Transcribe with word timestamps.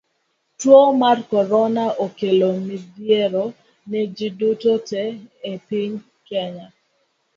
Tuo 0.59 0.79
mar 1.01 1.17
korona 1.31 1.85
okelo 2.05 2.49
midhiero 2.67 3.45
ne 3.89 4.01
ji 4.15 4.27
duto 4.39 4.73
te 4.89 5.03
e 5.51 5.53
piny 5.67 5.93
Kenya. 6.27 6.67